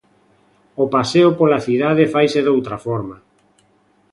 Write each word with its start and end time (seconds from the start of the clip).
O 0.83 0.85
paseo 0.95 1.29
pola 1.39 1.63
cidade 1.67 2.11
faise 2.13 2.39
doutra 2.43 2.77
forma. 2.85 3.17